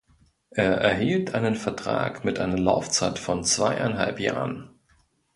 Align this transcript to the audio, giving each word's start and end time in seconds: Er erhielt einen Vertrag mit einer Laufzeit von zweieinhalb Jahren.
Er 0.55 0.77
erhielt 0.77 1.35
einen 1.35 1.53
Vertrag 1.53 2.25
mit 2.25 2.39
einer 2.39 2.57
Laufzeit 2.57 3.19
von 3.19 3.43
zweieinhalb 3.43 4.19
Jahren. 4.19 4.71